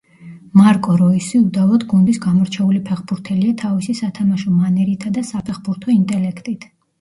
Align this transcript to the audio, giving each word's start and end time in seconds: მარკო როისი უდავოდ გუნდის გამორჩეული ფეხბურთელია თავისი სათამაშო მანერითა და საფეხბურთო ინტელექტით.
მარკო 0.59 0.93
როისი 1.01 1.41
უდავოდ 1.47 1.85
გუნდის 1.91 2.19
გამორჩეული 2.23 2.81
ფეხბურთელია 2.87 3.59
თავისი 3.63 3.95
სათამაშო 4.01 4.55
მანერითა 4.55 5.13
და 5.19 5.25
საფეხბურთო 5.29 5.95
ინტელექტით. 5.99 6.69